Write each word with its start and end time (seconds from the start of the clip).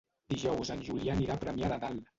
Dijous 0.33 0.71
en 0.77 0.81
Julià 0.89 1.19
anirà 1.19 1.39
a 1.39 1.45
Premià 1.47 1.75
de 1.75 1.83
Dalt. 1.87 2.07